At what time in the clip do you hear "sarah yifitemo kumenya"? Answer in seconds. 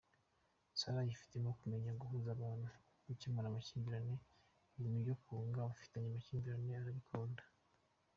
0.79-1.91